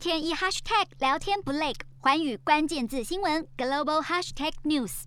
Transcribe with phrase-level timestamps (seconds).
[0.00, 5.02] 天一 hashtag 聊天不累，环宇关键字新闻 global hashtag news。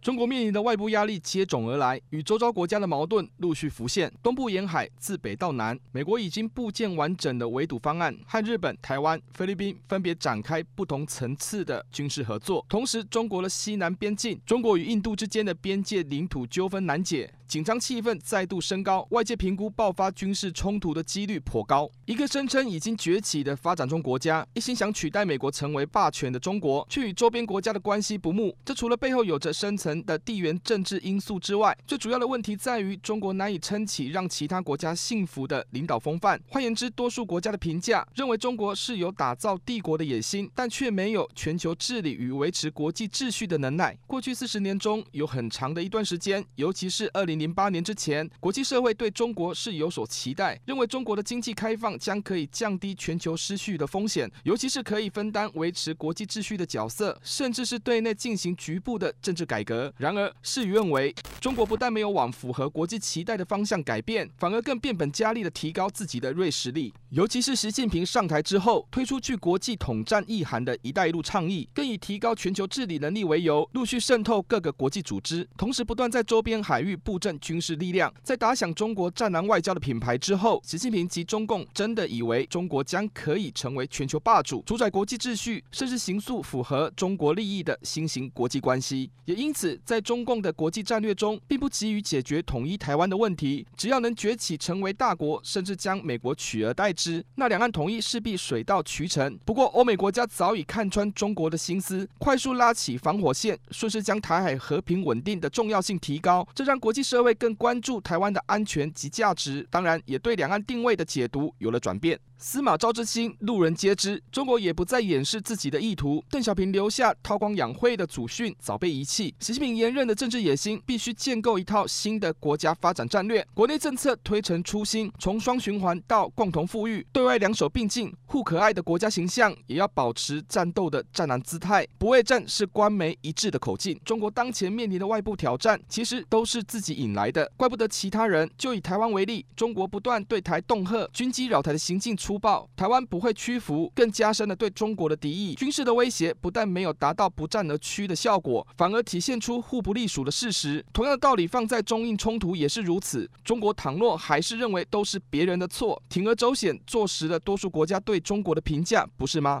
[0.00, 4.10] 中国面临的外部压力接踵而来，与周遭国家的矛盾陆续浮现。
[4.22, 12.64] 东部沿海自北到南，美国已经部建完整的围堵方案，和日本、台湾、菲律宾分别展开不同层次的军事合作。
[12.66, 17.30] 同时，中国的西南边境，中国与印度之间的边界领土纠纷难解。
[17.50, 21.90] 紧张气氛再度升高，外界评估爆发军事冲突的几率颇高。
[22.04, 28.56] 一个声称已经崛起的发展中国家，一心想取代美国成为霸权的中国，却与周边国家的关系不睦。
[28.64, 36.40] 这除了背后有着深层的地缘政治因素之外，最主要的问题在于中国难以撑起让其他国家信服的领导风范。
[36.46, 43.98] 换言之，多数国家的评价认为中国是有打造帝国的野心，但却没有全球治理与维持国际秩序的能耐。
[44.06, 47.39] 过去四十年中，有很长的一段时间，尤其是二零。
[47.40, 59.92] 零八年之前，国际社会对中国是有所期待，认为中国的经济开放将可以降低全球失序的风险，尤其是可以分担维持国际秩序的角色，甚至是对内进行局部的政治改革。
[59.96, 66.92] 然而，事与愿违，中国不但没有往符合国际期待的方向改变，反而更变本加厉地提高自己的锐实力。
[67.08, 77.29] 尤其是习近平上台之后，推出具国际统战意涵的一带一路倡议，更以提高全球治理能力为由，陆续渗透各个国际组织，同时不断在周边海域布阵。
[77.38, 89.10] 军事力量在打响中国“战狼外交”的品牌之后，习近平及中共真的以为中国将可以成为全球霸主，主宰国际秩序，甚至形塑符合中国利益的新型国际关系。
[89.26, 99.38] 也因此，在中共的国际战略中，并不急于解决统一台湾的问题，只要能崛起成为大国，甚至将美国取而代之，那两岸统一势必水到渠成。
[99.44, 112.18] 不过，欧美国家早已看穿中国的心思，快速拉起防火线，顺势将台海和平稳定的重要性提高，这让国际社各位更关注台湾的安全及价值，当然也对两岸定位的解读有了转变。
[112.42, 114.20] 司马昭之心，路人皆知。
[114.32, 116.24] 中国也不再掩饰自己的意图。
[116.30, 119.34] 邓小平留下韬光养晦的祖训早被遗弃。
[119.40, 123.46] 习近平严任的政治野心，必须建构一套新的国家发展战略。
[123.52, 131.86] 国内政策推陈出新，从双循环到共同富裕，对外两手并进，互可爱的国家形象也要保持战斗的战狼姿态。
[131.98, 134.00] 不畏战是官媒一致的口径。
[134.02, 138.50] 中国当前面临的外部挑战，其实都是自己引来的，怪不得其他人。
[138.56, 145.56] 就以台湾为例，中国不断对台恫吓，军机扰台的行径粗暴，台湾不会屈服，更加深了对中国的敌意。
[145.56, 150.86] 军事的威胁不但没有达到不战而屈的效果，反而体现出互不隶属的事实。
[150.92, 153.28] 同样的道理放在中印冲突也是如此。
[153.42, 159.60] 中国倘若还是认为都是别人的错，铤而走险，坐实了多数国家对中国的评价，不是吗？